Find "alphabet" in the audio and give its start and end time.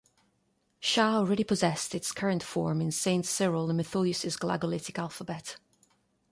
4.97-5.57